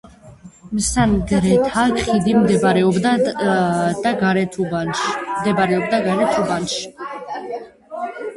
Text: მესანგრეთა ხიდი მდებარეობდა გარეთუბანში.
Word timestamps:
მესანგრეთა 0.77 1.83
ხიდი 2.05 2.33
მდებარეობდა 2.37 4.13
გარეთუბანში. 4.23 6.97